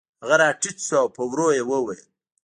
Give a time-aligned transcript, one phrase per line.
[0.23, 2.01] هغه راټیټ شو او په ورو یې وویل